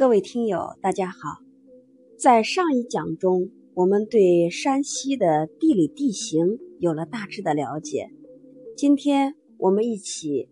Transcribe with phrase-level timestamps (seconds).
[0.00, 1.42] 各位听友，大家好。
[2.16, 8.10] 在上一讲中，我们对山西的地理地形有了大致的了解。
[8.74, 10.48] 今天我们一起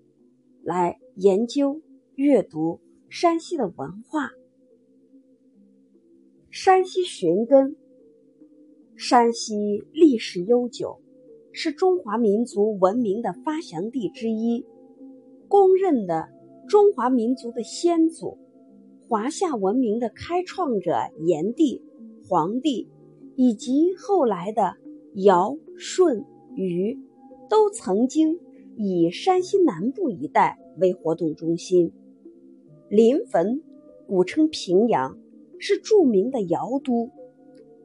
[0.63, 1.81] 来研究、
[2.15, 4.33] 阅读山西的文化。
[6.51, 7.75] 山西寻根，
[8.97, 11.01] 山西历史悠久，
[11.53, 14.67] 是中华民族文明的发祥地之一，
[15.49, 16.29] 公认的。
[16.69, 18.37] 中华民族的先祖，
[19.09, 21.83] 华夏文明的开创者炎帝、
[22.29, 22.91] 黄帝，
[23.37, 24.75] 以及后来的
[25.15, 26.99] 尧、舜、禹，
[27.49, 28.39] 都曾经
[28.77, 31.91] 以山西南部一带为活动中心。
[32.91, 33.63] 临汾，
[34.07, 35.19] 古称平阳，
[35.59, 37.11] 是著名的尧都。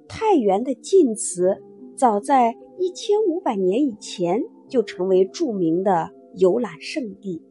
[0.10, 1.64] 太原的晋祠，
[1.96, 7.42] 早在一千五百年以前就成为著名的游览胜地。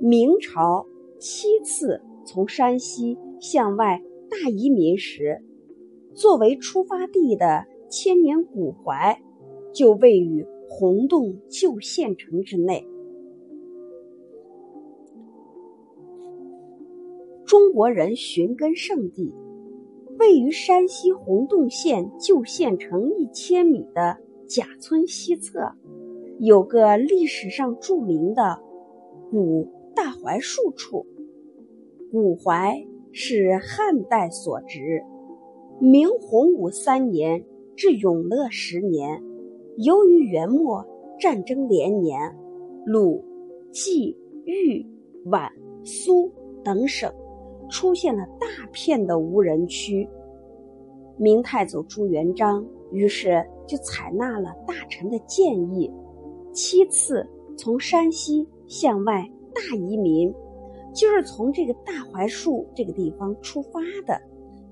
[0.00, 0.86] 明朝
[1.18, 2.00] 七次
[2.32, 4.00] 从山西向外
[4.30, 5.42] 大移民时，
[6.14, 9.20] 作为出发地的千年古槐
[9.72, 12.86] 就位于洪洞旧县城之内。
[17.44, 19.34] 中国人寻根圣地，
[20.16, 25.72] 位于山西洪洞县旧县城一千米的贾村西侧，
[26.38, 28.60] 有个历史上著名的
[29.32, 29.68] 古。
[29.92, 31.04] 大槐树处，
[32.10, 35.02] 古槐是汉代所植。
[35.78, 37.44] 明洪武三年
[37.76, 39.22] 至永乐十年，
[39.78, 40.84] 由于元末
[41.18, 42.18] 战争连年，
[42.84, 43.24] 鲁、
[43.70, 44.84] 冀、豫、
[45.24, 45.48] 皖、
[45.84, 46.30] 苏
[46.64, 47.12] 等省
[47.68, 50.08] 出现了大片的无人区。
[51.16, 55.88] 明太祖朱元璋于是就采纳了大臣的建议，
[56.52, 57.24] 七次
[57.56, 59.24] 从山西向外。
[59.52, 60.32] 大移民
[60.92, 64.20] 就是从这个大槐树这个地方出发的，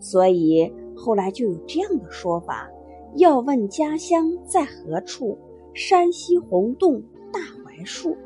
[0.01, 2.69] 所以后来就有这样的说法：
[3.15, 5.39] 要问家乡在何处，
[5.75, 7.03] 山西洪洞
[7.33, 8.17] 大槐树。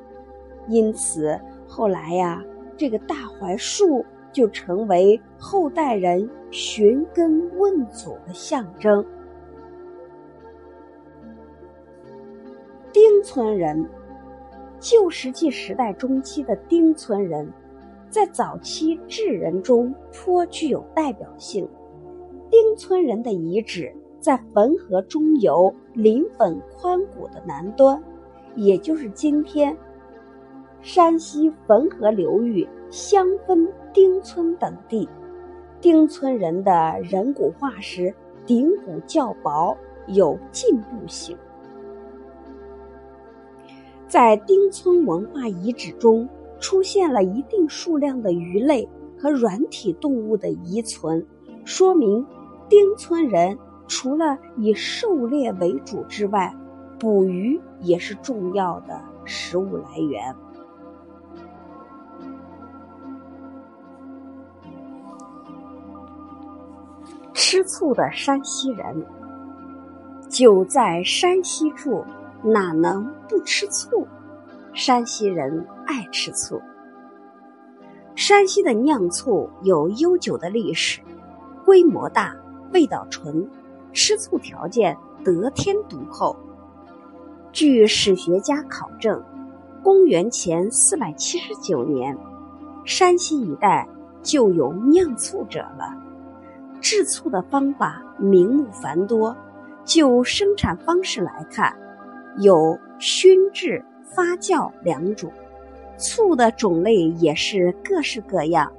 [0.68, 2.42] 因此后来呀，
[2.76, 9.04] 这个大槐树就成为后代人寻根问祖的象征。
[12.92, 13.86] 丁村人。
[14.84, 17.48] 旧石器时代中期的丁村人，
[18.12, 21.66] 在早期智人中颇具有代表性。
[22.50, 23.90] 丁村人的遗址
[24.20, 28.00] 在汾河中游临汾宽谷的南端，
[28.54, 29.74] 也就是今天
[30.82, 35.08] 山西汾河流域香分丁村等地。
[35.80, 39.74] 丁村人的人骨化石顶骨较薄，
[40.08, 41.34] 有进步性。
[44.06, 46.28] 在丁村文化遗址中，
[46.62, 51.26] 出现了一定数量的鱼类和软体动物的遗存，
[51.64, 52.24] 说明
[52.68, 56.54] 丁村人除了以狩猎为主之外，
[56.98, 60.34] 捕鱼也是重要的食物来源。
[67.34, 69.04] 吃醋的山西人，
[70.28, 72.02] 久在山西住。
[72.44, 74.04] 哪能不吃醋？
[74.74, 76.60] 山西人爱吃醋。
[78.14, 81.00] 山西的酿醋有悠久的历史，
[81.64, 82.34] 规模大，
[82.72, 83.46] 味道纯，
[83.92, 86.34] 吃醋条件得天独厚。
[87.52, 89.22] 据史学家考证，
[89.82, 92.16] 公元前四百七十九年，
[92.86, 93.86] 山西一带
[94.22, 95.94] 就有酿醋者了。
[96.80, 99.36] 制醋的方法名目繁多，
[99.84, 101.76] 就生产方式来看。
[102.38, 103.84] 有熏制、
[104.14, 105.32] 发酵两种，
[105.96, 108.72] 醋的种类也是各式各样。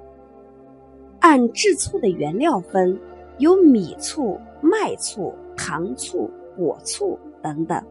[1.20, 3.00] 按制醋的原料分，
[3.38, 7.82] 有米醋、麦醋、糖醋、果醋等等；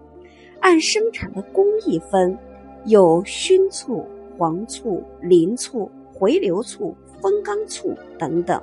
[0.61, 2.37] 按生产的工艺分，
[2.85, 8.61] 有熏醋、黄醋、磷醋、回流醋、风干醋等等；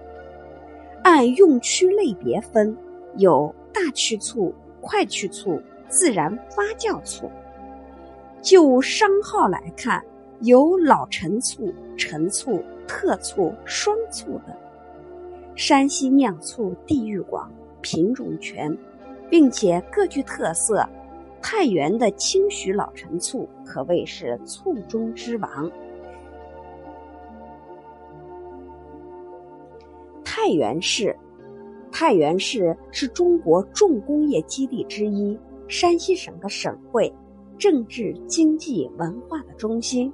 [1.04, 2.78] 按用区类别分，
[3.18, 5.62] 有大曲醋、快曲醋。
[5.92, 7.28] 自然发酵醋，
[8.42, 10.04] 就商号来看，
[10.42, 14.56] 有老陈醋、陈醋、特醋、双醋等。
[15.56, 17.52] 山西酿醋地域广，
[17.82, 18.76] 品种全，
[19.30, 20.88] 并且各具特色。
[21.42, 25.70] 太原的清徐老陈醋可谓是醋中之王。
[30.24, 31.16] 太原市，
[31.92, 35.38] 太原市是中国重工业基地之一。
[35.68, 37.14] 山西省的省会，
[37.60, 40.12] 政治、经济、文化的中心，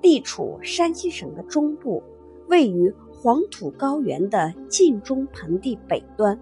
[0.00, 2.00] 地处山西省的中部，
[2.46, 6.38] 位于黄土高原的晋中盆地北端，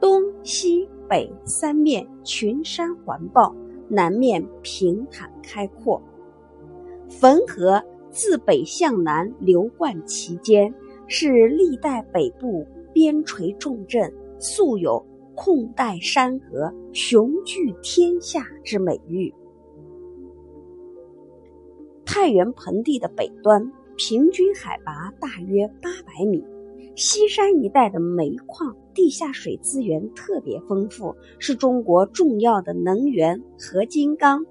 [0.00, 3.54] 东西北三面群山环抱，
[3.88, 6.02] 南面平坦开阔。
[7.08, 10.74] 汾河自北向南流贯其间，
[11.06, 15.02] 是历代北部边陲重镇，素有
[15.36, 19.32] “控带山河，雄踞天下”之美誉。
[22.10, 26.42] 太原盆地的北端，平均海拔大约八百米，
[26.96, 34.42] 西山一带的煤矿、地下水资源特别丰富，是中国重要的能源、合金钢、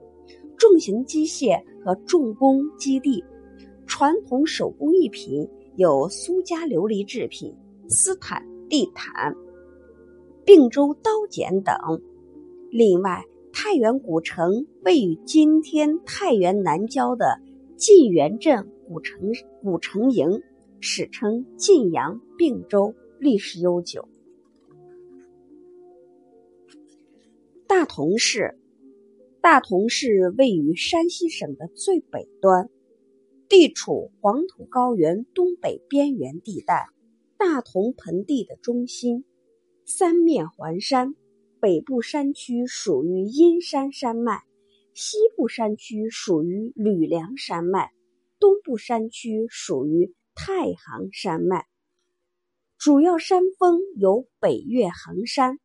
[0.55, 1.59] 重型机械。
[1.83, 3.23] 和重工基地，
[3.85, 7.55] 传统手工艺品有苏家琉璃制品、
[7.87, 9.33] 斯坦、地毯、
[10.43, 11.73] 并州刀剪等。
[12.69, 13.23] 另外，
[13.53, 17.39] 太原古城位于今天太原南郊的
[17.77, 20.41] 晋源镇古城古城营，
[20.79, 24.09] 史称晋阳并州，历史悠久。
[27.67, 28.57] 大同市。
[29.41, 32.67] 大同市位于山西省的最北端，
[33.47, 36.89] 地处黄土高原东北边缘地带，
[37.37, 39.23] 大同盆地的中心，
[39.85, 41.13] 三面环山。
[41.59, 44.43] 北部山区属于阴山山脉，
[44.99, 47.91] 西部山区属于吕梁山脉，
[48.39, 51.67] 东部山区属于太行山脉。
[52.79, 55.59] 主要山峰有北岳恒山。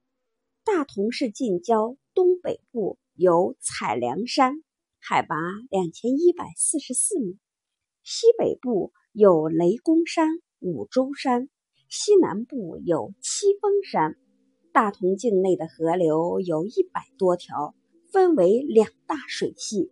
[0.66, 2.98] 大同市近郊东北部。
[3.14, 4.62] 有采凉山，
[4.98, 5.36] 海拔
[5.70, 7.38] 两千一百四十四米；
[8.02, 10.28] 西北部有雷公山、
[10.60, 11.46] 五洲山；
[11.88, 14.16] 西南部有七峰山。
[14.72, 17.74] 大同境内的河流有一百多条，
[18.10, 19.90] 分为两大水系，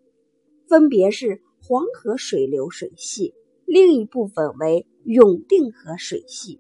[0.67, 3.35] 分别是黄河水流水系，
[3.67, 6.59] 另一部分为永定河水系。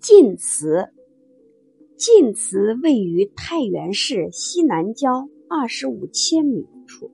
[0.00, 0.88] 晋祠。
[1.96, 7.12] 晋祠位于太原市西南郊二十五千米处，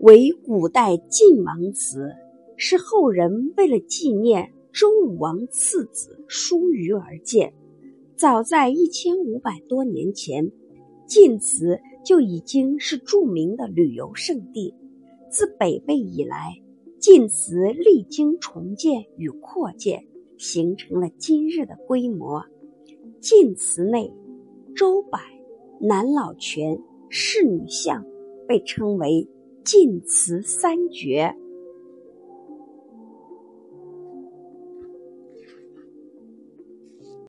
[0.00, 2.12] 为古代晋王祠，
[2.58, 7.54] 是后人为了纪念周武王次子叔虞而建。
[8.20, 10.52] 早在一千五百多年前，
[11.06, 14.74] 晋祠就已经是著名的旅游胜地。
[15.30, 16.60] 自北魏以来，
[16.98, 20.04] 晋祠历经重建与扩建，
[20.36, 22.44] 形成了今日的规模。
[23.22, 24.12] 晋祠内，
[24.76, 25.18] 周柏、
[25.80, 26.78] 南老泉、
[27.08, 28.04] 侍女像
[28.46, 29.26] 被称为
[29.64, 31.34] 晋祠三绝。